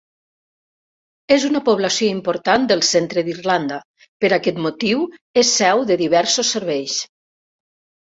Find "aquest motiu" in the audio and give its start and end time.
4.39-5.03